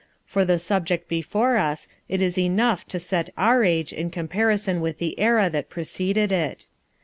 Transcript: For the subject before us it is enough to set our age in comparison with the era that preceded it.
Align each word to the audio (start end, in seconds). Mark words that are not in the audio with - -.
For 0.25 0.43
the 0.45 0.57
subject 0.57 1.07
before 1.07 1.57
us 1.57 1.87
it 2.09 2.23
is 2.23 2.35
enough 2.35 2.87
to 2.87 2.97
set 2.97 3.29
our 3.37 3.63
age 3.63 3.93
in 3.93 4.09
comparison 4.09 4.81
with 4.81 4.97
the 4.97 5.19
era 5.19 5.47
that 5.51 5.69
preceded 5.69 6.31
it. 6.31 6.67